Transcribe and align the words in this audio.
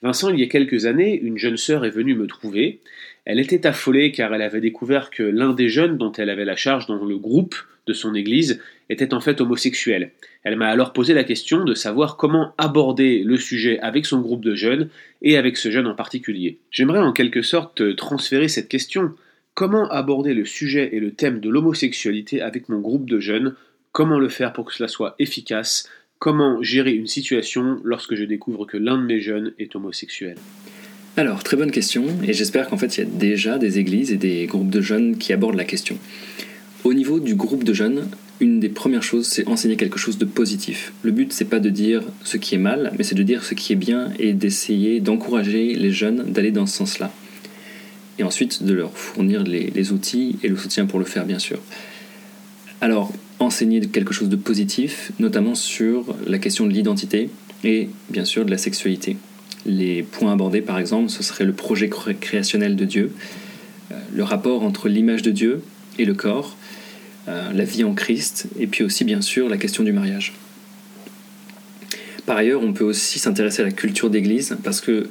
Vincent, 0.00 0.30
il 0.30 0.38
y 0.38 0.44
a 0.44 0.46
quelques 0.46 0.86
années, 0.86 1.18
une 1.20 1.38
jeune 1.38 1.56
sœur 1.56 1.84
est 1.84 1.90
venue 1.90 2.14
me 2.14 2.28
trouver. 2.28 2.80
Elle 3.24 3.40
était 3.40 3.66
affolée 3.66 4.12
car 4.12 4.32
elle 4.32 4.42
avait 4.42 4.60
découvert 4.60 5.10
que 5.10 5.24
l'un 5.24 5.52
des 5.52 5.68
jeunes 5.68 5.98
dont 5.98 6.12
elle 6.12 6.30
avait 6.30 6.44
la 6.44 6.54
charge 6.54 6.86
dans 6.86 7.04
le 7.04 7.18
groupe 7.18 7.56
de 7.88 7.92
son 7.92 8.14
église 8.14 8.60
était 8.90 9.12
en 9.12 9.20
fait 9.20 9.40
homosexuel. 9.40 10.12
Elle 10.44 10.56
m'a 10.56 10.68
alors 10.68 10.92
posé 10.92 11.14
la 11.14 11.24
question 11.24 11.64
de 11.64 11.74
savoir 11.74 12.16
comment 12.16 12.54
aborder 12.58 13.24
le 13.24 13.36
sujet 13.36 13.80
avec 13.80 14.06
son 14.06 14.20
groupe 14.20 14.44
de 14.44 14.54
jeunes 14.54 14.88
et 15.20 15.36
avec 15.36 15.56
ce 15.56 15.70
jeune 15.70 15.88
en 15.88 15.94
particulier. 15.94 16.58
J'aimerais 16.70 17.00
en 17.00 17.12
quelque 17.12 17.42
sorte 17.42 17.96
transférer 17.96 18.48
cette 18.48 18.68
question. 18.68 19.14
Comment 19.54 19.90
aborder 19.90 20.32
le 20.32 20.44
sujet 20.44 20.90
et 20.92 21.00
le 21.00 21.12
thème 21.12 21.40
de 21.40 21.50
l'homosexualité 21.50 22.40
avec 22.40 22.68
mon 22.68 22.78
groupe 22.78 23.10
de 23.10 23.18
jeunes? 23.18 23.56
Comment 23.90 24.20
le 24.20 24.28
faire 24.28 24.52
pour 24.52 24.66
que 24.66 24.74
cela 24.74 24.88
soit 24.88 25.16
efficace? 25.18 25.90
Comment 26.18 26.62
gérer 26.62 26.92
une 26.92 27.06
situation 27.06 27.78
lorsque 27.84 28.14
je 28.14 28.24
découvre 28.24 28.66
que 28.66 28.76
l'un 28.76 28.98
de 28.98 29.04
mes 29.04 29.20
jeunes 29.20 29.52
est 29.58 29.76
homosexuel 29.76 30.36
Alors, 31.16 31.44
très 31.44 31.56
bonne 31.56 31.70
question, 31.70 32.06
et 32.26 32.32
j'espère 32.32 32.68
qu'en 32.68 32.76
fait 32.76 32.96
il 32.96 33.00
y 33.00 33.06
a 33.06 33.10
déjà 33.10 33.58
des 33.58 33.78
églises 33.78 34.10
et 34.10 34.16
des 34.16 34.46
groupes 34.46 34.70
de 34.70 34.80
jeunes 34.80 35.16
qui 35.16 35.32
abordent 35.32 35.56
la 35.56 35.64
question. 35.64 35.96
Au 36.84 36.92
niveau 36.92 37.20
du 37.20 37.34
groupe 37.34 37.62
de 37.62 37.72
jeunes, 37.72 38.08
une 38.40 38.60
des 38.60 38.68
premières 38.68 39.02
choses, 39.02 39.26
c'est 39.26 39.46
enseigner 39.48 39.76
quelque 39.76 39.98
chose 39.98 40.18
de 40.18 40.24
positif. 40.24 40.92
Le 41.02 41.10
but, 41.10 41.32
c'est 41.32 41.44
pas 41.44 41.60
de 41.60 41.70
dire 41.70 42.02
ce 42.24 42.36
qui 42.36 42.54
est 42.54 42.58
mal, 42.58 42.92
mais 42.96 43.04
c'est 43.04 43.14
de 43.14 43.22
dire 43.22 43.44
ce 43.44 43.54
qui 43.54 43.72
est 43.72 43.76
bien 43.76 44.12
et 44.18 44.32
d'essayer 44.32 45.00
d'encourager 45.00 45.74
les 45.74 45.90
jeunes 45.90 46.32
d'aller 46.32 46.52
dans 46.52 46.66
ce 46.66 46.76
sens-là. 46.78 47.12
Et 48.18 48.24
ensuite, 48.24 48.64
de 48.64 48.74
leur 48.74 48.96
fournir 48.96 49.44
les, 49.44 49.92
outils 49.92 50.36
et 50.42 50.48
le 50.48 50.56
soutien 50.56 50.86
pour 50.86 50.98
le 50.98 51.04
faire, 51.04 51.24
bien 51.24 51.38
sûr. 51.38 51.60
Alors, 52.80 53.12
enseigner 53.48 53.80
quelque 53.80 54.12
chose 54.12 54.28
de 54.28 54.36
positif, 54.36 55.10
notamment 55.18 55.54
sur 55.54 56.14
la 56.26 56.38
question 56.38 56.66
de 56.66 56.72
l'identité 56.72 57.30
et 57.64 57.88
bien 58.10 58.24
sûr 58.24 58.44
de 58.44 58.50
la 58.50 58.58
sexualité. 58.58 59.16
Les 59.66 60.02
points 60.02 60.32
abordés 60.32 60.60
par 60.60 60.78
exemple, 60.78 61.08
ce 61.08 61.22
serait 61.22 61.44
le 61.44 61.54
projet 61.54 61.88
créationnel 61.88 62.76
de 62.76 62.84
Dieu, 62.84 63.10
euh, 63.90 63.94
le 64.14 64.22
rapport 64.22 64.62
entre 64.62 64.88
l'image 64.88 65.22
de 65.22 65.30
Dieu 65.30 65.62
et 65.98 66.04
le 66.04 66.14
corps, 66.14 66.56
euh, 67.28 67.52
la 67.52 67.64
vie 67.64 67.84
en 67.84 67.94
Christ, 67.94 68.46
et 68.58 68.66
puis 68.66 68.84
aussi 68.84 69.04
bien 69.04 69.22
sûr 69.22 69.48
la 69.48 69.56
question 69.56 69.82
du 69.82 69.92
mariage. 69.92 70.34
Par 72.26 72.36
ailleurs, 72.36 72.62
on 72.62 72.74
peut 72.74 72.84
aussi 72.84 73.18
s'intéresser 73.18 73.62
à 73.62 73.64
la 73.64 73.72
culture 73.72 74.10
d'église 74.10 74.56
parce 74.62 74.82
que 74.82 75.08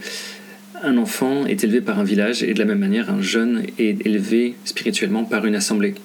un 0.83 0.97
enfant 0.97 1.47
est 1.47 1.63
élevé 1.63 1.81
par 1.81 1.97
un 1.99 2.03
village 2.03 2.43
et 2.43 2.53
de 2.53 2.59
la 2.59 2.65
même 2.65 2.77
manière 2.77 3.09
un 3.09 3.21
jeune 3.21 3.63
est 3.79 4.05
élevé 4.05 4.53
spirituellement 4.63 5.23
par 5.23 5.47
une 5.47 5.55
assemblée. 5.55 5.95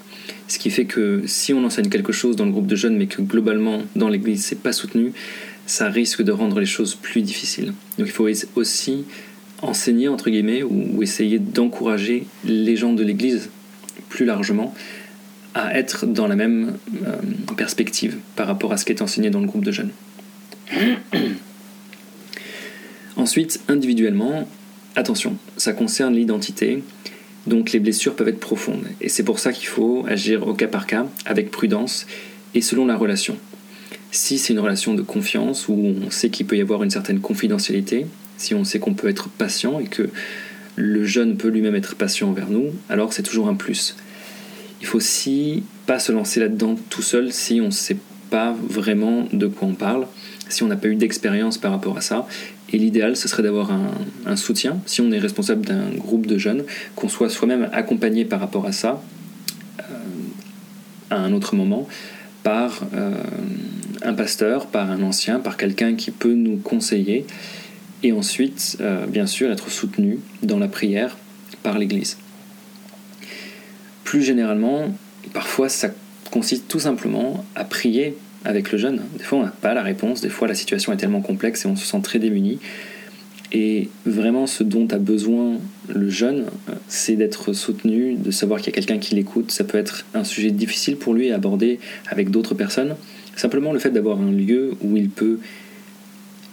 Ce 0.49 0.59
qui 0.59 0.71
fait 0.71 0.85
que 0.85 1.23
si 1.27 1.55
on 1.55 1.65
enseigne 1.65 1.89
quelque 1.89 2.13
chose 2.13 2.37
dans 2.37 2.45
le 2.45 2.51
groupe 2.51 2.67
de 2.67 2.77
jeunes, 2.77 2.97
mais 2.97 3.07
que 3.07 3.23
globalement 3.23 3.83
dans 3.97 4.09
l'église 4.09 4.45
c'est 4.45 4.61
pas 4.61 4.73
soutenu, 4.73 5.13
ça 5.67 5.89
risque 5.89 6.23
de 6.23 6.33
rendre 6.33 6.61
les 6.61 6.67
choses 6.67 6.95
plus 6.95 7.23
difficiles. 7.23 7.73
Donc 7.99 8.07
il 8.07 8.13
faut 8.13 8.29
aussi 8.57 9.05
enseigner 9.63 10.09
entre 10.09 10.29
guillemets 10.29 10.63
ou, 10.63 11.03
essayer 11.03 11.39
d'encourager 11.39 12.27
les 12.45 12.77
gens 12.77 12.93
de 12.93 13.03
l'église 13.03 13.49
plus 14.09 14.25
largement 14.25 14.75
à 15.55 15.77
être 15.79 16.07
dans 16.07 16.27
la 16.27 16.37
même 16.37 16.77
euh, 17.07 17.17
perspective 17.57 18.17
par 18.37 18.47
rapport 18.47 18.73
à 18.73 18.77
ce 18.77 18.85
qui 18.85 18.93
est 18.93 19.03
enseigné 19.03 19.31
dans 19.31 19.41
le 19.41 19.47
groupe 19.47 19.65
de 19.65 19.73
jeunes. 19.73 19.91
Ensuite, 23.17 23.61
individuellement, 23.69 24.49
attention, 24.97 25.37
ça 25.57 25.73
concerne 25.73 26.15
l'identité, 26.15 26.83
donc 27.47 27.73
les 27.73 27.81
blessures 27.81 28.15
peuvent 28.15 28.29
être 28.29 28.41
profondes. 28.41 28.87
Et 29.01 29.09
c'est 29.09 29.23
pour 29.23 29.39
ça 29.39 29.53
qu'il 29.53 29.67
faut 29.67 30.05
agir 30.09 30.47
au 30.47 30.55
cas 30.55 30.69
par 30.69 30.87
cas, 30.87 31.07
avec 31.25 31.51
prudence 31.51 32.07
et 32.55 32.61
selon 32.61 32.87
la 32.87 32.97
relation. 32.97 33.37
Si 34.11 34.39
c'est 34.39 34.53
une 34.53 34.61
relation 34.61 34.95
de 34.95 35.03
confiance 35.03 35.69
où 35.69 35.75
on 35.75 36.11
sait 36.11 36.29
qu'il 36.29 36.47
peut 36.47 36.57
y 36.57 36.61
avoir 36.61 36.83
une 36.83 36.91
certaine 36.91 37.21
confidentialité, 37.21 38.07
si 38.37 38.55
on 38.55 38.65
sait 38.65 38.79
qu'on 38.79 38.95
peut 38.95 39.09
être 39.09 39.29
patient 39.29 39.81
et 39.81 39.87
que 39.87 40.11
le 40.77 41.05
jeune 41.05 41.37
peut 41.37 41.49
lui-même 41.49 41.75
être 41.75 41.97
patient 41.97 42.29
envers 42.29 42.49
nous, 42.49 42.73
alors 42.89 43.13
c'est 43.13 43.23
toujours 43.23 43.49
un 43.49 43.55
plus. 43.55 43.97
Il 44.81 44.87
faut 44.87 44.99
aussi 44.99 45.63
pas 45.87 45.99
se 45.99 46.13
lancer 46.13 46.41
là-dedans 46.41 46.77
tout 46.91 47.03
seul 47.03 47.33
si 47.33 47.61
on 47.61 47.67
ne 47.67 47.71
sait 47.71 47.97
pas 48.33 48.57
vraiment 48.67 49.27
de 49.31 49.47
quoi 49.47 49.69
on 49.69 49.75
parle, 49.75 50.07
si 50.49 50.63
on 50.63 50.67
n'a 50.67 50.77
pas 50.77 50.89
eu 50.89 50.97
d'expérience 50.97 51.59
par 51.59 51.71
rapport 51.71 51.99
à 51.99 52.01
ça, 52.01 52.27
et 52.73 52.79
l'idéal, 52.79 53.15
ce 53.15 53.29
serait 53.29 53.43
d'avoir 53.43 53.71
un, 54.25 54.37
soutien, 54.37 54.81
si 54.87 55.03
on 55.03 55.13
est 55.13 55.19
responsable 55.19 55.67
d'un 55.67 55.91
groupe 55.99 56.27
de 56.27 56.39
jeunes, 56.39 56.65
qu'on 56.97 57.11
soit 57.11 57.29
soi-même 57.29 57.69
accompagné 57.75 58.25
par 58.25 58.41
rapport 58.41 58.65
à 58.65 58.73
ça, 58.73 59.03
euh, 59.81 59.83
à 61.11 61.17
un 61.17 61.35
autre 61.35 61.55
moment, 61.55 61.87
par 62.43 62.81
euh, 62.95 63.13
un 64.01 64.15
pasteur, 64.15 64.67
par 64.69 64.91
un 64.91 65.03
ancien, 65.03 65.39
par 65.39 65.59
quelqu'un 65.59 65.95
qui 65.95 66.11
peut 66.11 66.33
nous 66.33 66.57
conseiller, 66.57 67.27
et 68.03 68.13
ensuite, 68.13 68.79
euh, 68.81 69.05
bien 69.07 69.27
sûr, 69.27 69.53
être 69.53 69.71
soutenu 69.71 70.21
dans 70.43 70.59
la 70.59 70.69
prière 70.69 71.19
par 71.63 71.79
l'Église. 71.79 72.17
Plus 74.05 74.23
généralement, 74.23 74.87
parfois, 75.35 75.69
ça 75.69 75.91
consiste 76.33 76.67
tout 76.67 76.81
simplement 76.81 77.45
à 77.55 77.65
prier 77.65 78.17
avec 78.45 78.73
le 78.73 78.79
jeune. 78.79 79.03
Des 79.19 79.23
fois, 79.23 79.39
on 79.39 79.43
n'a 79.45 79.55
pas 79.61 79.75
la 79.75 79.83
réponse, 79.83 80.21
des 80.21 80.31
fois, 80.31 80.49
la 80.49 80.55
situation 80.55 80.93
est 80.93 80.97
tellement 80.97 81.21
complexe 81.21 81.65
et 81.65 81.69
on 81.69 81.77
se 81.77 81.87
sent 81.87 82.01
très 82.03 82.19
démuni. 82.19 82.59
Et 83.53 83.91
vraiment, 84.07 84.47
ce 84.47 84.65
dont 84.65 84.89
a 84.91 84.99
besoin 84.99 85.59
le 85.89 86.09
jeune, 86.09 86.47
c'est 86.89 87.17
d'être 87.17 87.53
soutenu, 87.53 88.15
de 88.15 88.31
savoir 88.31 88.61
qu'il 88.61 88.71
y 88.71 88.73
a 88.73 88.75
quelqu'un 88.75 88.99
qui 88.99 89.15
l'écoute. 89.15 89.53
Ça 89.53 89.63
peut 89.63 89.77
être 89.77 90.07
un 90.15 90.25
sujet 90.25 90.51
difficile 90.51 90.97
pour 90.97 91.13
lui 91.13 91.31
à 91.31 91.35
aborder 91.35 91.79
avec 92.09 92.31
d'autres 92.31 92.55
personnes. 92.55 92.97
Simplement, 93.37 93.75
le 93.75 93.79
fait 93.79 93.91
d'avoir 93.91 94.19
un 94.19 94.33
lieu 94.33 94.73
où 94.81 94.97
il 94.97 95.11
peut 95.11 95.39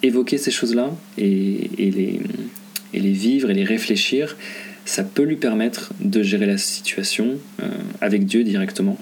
évoquer 0.04 0.38
ces 0.38 0.52
choses-là 0.52 0.92
et, 1.18 1.70
les, 1.78 2.20
et 2.94 3.00
les 3.00 3.12
vivre 3.12 3.50
et 3.50 3.54
les 3.54 3.64
réfléchir, 3.64 4.36
ça 4.84 5.04
peut 5.04 5.24
lui 5.24 5.38
permettre 5.38 5.94
de 6.02 6.22
gérer 6.22 6.48
la 6.48 6.58
situation 6.58 7.38
euh, 7.62 7.70
avec 8.02 8.26
Dieu 8.26 8.44
directement 8.44 8.98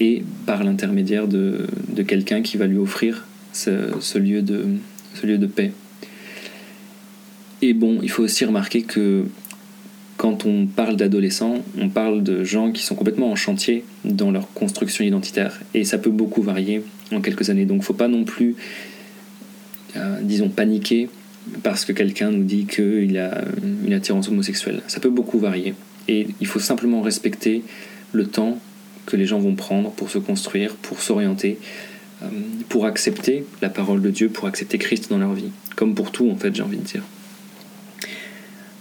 et 0.00 0.22
par 0.46 0.64
l'intermédiaire 0.64 1.26
de, 1.28 1.66
quelqu'un 2.06 2.42
qui 2.42 2.56
va 2.56 2.66
lui 2.66 2.78
offrir 2.78 3.26
ce, 3.52 4.18
lieu 4.18 4.42
de, 4.42 5.46
paix. 5.46 5.72
Et 7.60 7.74
bon, 7.74 7.98
il 8.02 8.10
faut 8.10 8.22
aussi 8.22 8.44
remarquer 8.44 8.82
que 8.82 9.24
quand 10.16 10.46
on 10.46 10.66
parle 10.66 10.96
d'adolescents, 10.96 11.64
on 11.78 11.88
parle 11.88 12.22
de 12.22 12.44
gens 12.44 12.72
qui 12.72 12.82
sont 12.82 12.94
complètement 12.94 13.30
en 13.30 13.36
chantier 13.36 13.84
dans 14.04 14.30
leur 14.30 14.52
construction 14.52 15.04
identitaire. 15.04 15.60
Et 15.74 15.84
ça 15.84 15.98
peut 15.98 16.10
beaucoup 16.10 16.42
varier 16.42 16.82
en 17.12 17.20
quelques 17.20 17.50
années. 17.50 17.66
Donc 17.66 17.82
faut 17.82 17.94
pas 17.94 18.08
non 18.08 18.24
plus, 18.24 18.56
euh, 19.96 20.18
disons, 20.22 20.48
paniquer 20.48 21.08
parce 21.62 21.84
que 21.84 21.92
quelqu'un 21.92 22.30
nous 22.30 22.44
dit 22.44 22.66
qu'il 22.66 23.16
a 23.18 23.44
une 23.86 23.92
attirance 23.92 24.28
homosexuelle. 24.28 24.82
Ça 24.86 25.00
peut 25.00 25.10
beaucoup 25.10 25.38
varier. 25.38 25.74
Et 26.08 26.28
il 26.40 26.46
faut 26.46 26.60
simplement 26.60 27.00
respecter 27.00 27.62
le 28.12 28.26
temps 28.26 28.58
que 29.08 29.16
les 29.16 29.24
gens 29.24 29.38
vont 29.38 29.54
prendre 29.54 29.90
pour 29.90 30.10
se 30.10 30.18
construire, 30.18 30.74
pour 30.76 31.00
s'orienter, 31.00 31.58
euh, 32.22 32.26
pour 32.68 32.84
accepter 32.84 33.46
la 33.62 33.70
parole 33.70 34.02
de 34.02 34.10
Dieu, 34.10 34.28
pour 34.28 34.46
accepter 34.46 34.76
Christ 34.76 35.08
dans 35.08 35.16
leur 35.16 35.32
vie. 35.32 35.50
Comme 35.76 35.94
pour 35.94 36.12
tout, 36.12 36.30
en 36.30 36.36
fait, 36.36 36.54
j'ai 36.54 36.62
envie 36.62 36.76
de 36.76 36.82
dire. 36.82 37.02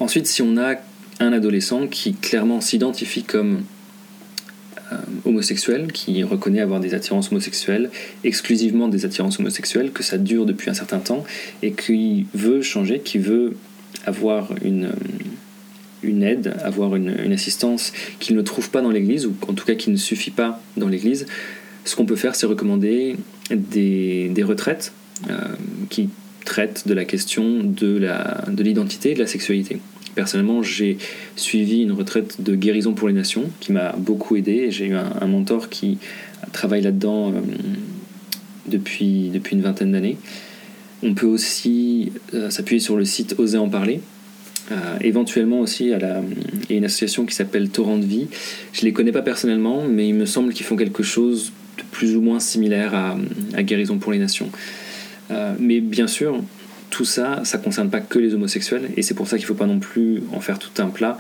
Ensuite, 0.02 0.28
si 0.28 0.42
on 0.42 0.58
a 0.58 0.76
un 1.22 1.32
adolescent 1.32 1.88
qui 1.88 2.14
clairement 2.14 2.60
s'identifie 2.60 3.24
comme 3.24 3.64
euh, 4.92 4.98
homosexuel, 5.24 5.94
qui 5.94 6.22
reconnaît 6.24 6.60
avoir 6.60 6.82
des 6.82 6.94
attirances 6.94 7.32
homosexuelles, 7.32 7.90
exclusivement 8.26 8.90
des 8.90 9.06
attirances 9.06 9.40
homosexuelles, 9.40 9.92
que 9.94 10.04
ça 10.04 10.18
dure 10.18 10.46
depuis 10.46 10.70
un 10.70 10.74
certain 10.74 11.00
temps, 11.00 11.24
et 11.64 11.72
qui 11.72 12.28
veut 12.34 12.62
changer, 12.62 13.00
qui 13.00 13.18
veut 13.18 13.56
avoir 14.06 14.50
une, 14.62 14.92
une 16.04 16.24
aide, 16.24 16.56
avoir 16.64 16.96
une, 16.96 17.10
assistance 17.32 17.94
qu'il 18.20 18.36
ne 18.36 18.42
trouve 18.42 18.70
pas 18.70 18.82
dans 18.82 18.92
l'Église, 18.92 19.26
ou 19.26 19.34
en 19.48 19.54
tout 19.54 19.66
cas 19.66 19.76
qui 19.76 19.90
ne 19.90 19.96
suffit 19.96 20.32
pas 20.32 20.62
dans 20.76 20.88
l'Église, 20.88 21.26
ce 21.86 21.96
qu'on 21.96 22.06
peut 22.06 22.16
faire, 22.16 22.36
c'est 22.36 22.46
recommander 22.46 23.16
des, 23.50 24.44
retraites 24.44 24.94
euh, 25.30 25.36
qui 25.90 26.10
traitent 26.46 26.88
de 26.88 26.94
la 26.94 27.06
question 27.06 27.62
de 27.64 28.62
l'identité 28.62 29.10
de 29.10 29.14
et 29.14 29.16
de 29.16 29.22
la 29.22 29.28
sexualité. 29.28 29.80
Personnellement, 30.18 30.64
j'ai 30.64 30.98
suivi 31.36 31.84
une 31.84 31.92
retraite 31.92 32.42
de 32.42 32.56
guérison 32.56 32.94
pour 32.94 33.08
les 33.08 33.14
nations 33.14 33.52
qui 33.60 33.72
m'a 33.72 33.92
beaucoup 33.92 34.36
aidé. 34.36 34.72
J'ai 34.72 34.88
eu 34.88 34.96
un, 34.96 35.28
mentor 35.28 35.70
qui 35.70 36.00
travaille 36.54 36.82
là-dedans 36.82 37.30
euh, 37.30 37.34
depuis, 38.68 39.30
depuis 39.30 39.56
une 39.56 39.62
vingtaine 39.62 39.92
d'années. 39.92 40.18
On 41.04 41.14
peut 41.14 41.28
aussi 41.28 42.12
euh, 42.34 42.50
s'appuyer 42.50 42.80
sur 42.80 42.96
le 42.96 43.06
site 43.06 43.36
Oser 43.38 43.60
en 43.60 43.70
parler, 43.70 44.02
éventuellement 45.02 45.62
aussi, 45.62 45.94
à 45.94 46.00
la, 46.00 46.22
il 46.64 46.72
y 46.72 46.74
a 46.74 46.78
une 46.78 46.86
association 46.86 47.26
qui 47.26 47.36
s'appelle 47.36 47.70
Torrent 47.70 47.98
de 47.98 48.06
Vie. 48.06 48.28
Je 48.74 48.82
ne 48.82 48.86
les 48.86 48.94
connais 48.94 49.12
pas 49.12 49.22
personnellement, 49.22 49.84
mais 49.88 50.08
il 50.08 50.14
me 50.14 50.26
semble 50.26 50.54
qu'ils 50.54 50.66
font 50.66 50.76
quelque 50.76 51.04
chose 51.04 51.52
de 51.78 51.84
plus 51.92 52.16
ou 52.16 52.22
moins 52.22 52.40
similaire 52.40 52.94
à, 52.94 53.64
Guérison 53.64 53.98
pour 53.98 54.12
les 54.12 54.20
Nations. 54.20 54.50
mais 55.60 55.80
bien 55.80 56.08
sûr, 56.08 56.42
tout 56.90 57.06
ça, 57.06 57.42
ça 57.44 57.58
ne 57.58 57.64
concerne 57.64 57.90
pas 57.90 58.00
que 58.00 58.20
les 58.20 58.34
homosexuels, 58.34 58.90
et 58.96 59.02
c'est 59.02 59.14
pour 59.14 59.28
ça 59.28 59.38
qu'il 59.38 59.44
ne 59.44 59.48
faut 59.48 59.54
pas 59.56 59.66
non 59.66 59.80
plus 59.80 60.24
en 60.34 60.40
faire 60.40 60.60
tout 60.60 60.82
un 60.82 60.88
plat. 60.88 61.18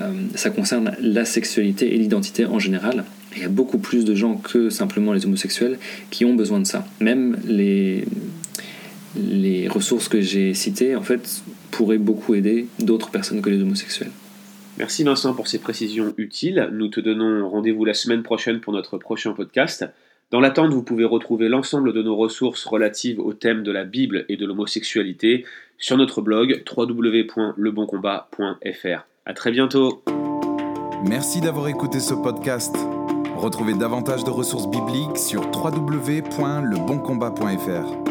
Euh, 0.00 0.12
ça 0.34 0.50
concerne 0.50 0.92
la 1.00 1.24
sexualité 1.24 1.94
et 1.94 1.98
l'identité 1.98 2.46
en 2.46 2.58
général. 2.58 3.04
Il 3.36 3.42
y 3.42 3.44
a 3.44 3.48
beaucoup 3.48 3.78
plus 3.78 4.04
de 4.04 4.14
gens 4.14 4.36
que 4.36 4.70
simplement 4.70 5.12
les 5.12 5.26
homosexuels 5.26 5.78
qui 6.10 6.24
ont 6.24 6.34
besoin 6.34 6.60
de 6.60 6.66
ça. 6.66 6.86
Même 7.00 7.36
les, 7.44 8.04
les 9.16 9.68
ressources 9.68 10.08
que 10.08 10.20
j'ai 10.20 10.54
citées, 10.54 10.94
en 10.96 11.02
fait, 11.02 11.42
pourraient 11.70 11.98
beaucoup 11.98 12.34
aider 12.34 12.66
d'autres 12.78 13.10
personnes 13.10 13.42
que 13.42 13.50
les 13.50 13.62
homosexuels. 13.62 14.10
Merci 14.78 15.02
Vincent 15.02 15.34
pour 15.34 15.48
ces 15.48 15.58
précisions 15.58 16.14
utiles. 16.16 16.68
Nous 16.72 16.88
te 16.88 17.00
donnons 17.00 17.48
rendez-vous 17.48 17.84
la 17.84 17.94
semaine 17.94 18.22
prochaine 18.22 18.60
pour 18.60 18.72
notre 18.72 18.96
prochain 18.96 19.32
podcast. 19.32 19.84
Dans 20.30 20.40
l'attente, 20.40 20.72
vous 20.72 20.82
pouvez 20.82 21.04
retrouver 21.04 21.48
l'ensemble 21.48 21.92
de 21.92 22.02
nos 22.02 22.14
ressources 22.14 22.64
relatives 22.64 23.18
au 23.18 23.32
thème 23.32 23.62
de 23.62 23.72
la 23.72 23.84
Bible 23.84 24.24
et 24.28 24.36
de 24.36 24.46
l'homosexualité 24.46 25.44
sur 25.78 25.96
notre 25.96 26.20
blog 26.20 26.62
www.leboncombat.fr. 26.76 29.06
À 29.26 29.34
très 29.34 29.50
bientôt. 29.50 30.02
Merci 31.08 31.40
d'avoir 31.40 31.68
écouté 31.68 32.00
ce 32.00 32.14
podcast. 32.14 32.74
Retrouvez 33.36 33.74
davantage 33.74 34.24
de 34.24 34.30
ressources 34.30 34.68
bibliques 34.68 35.16
sur 35.16 35.48
www.leboncombat.fr. 35.50 38.07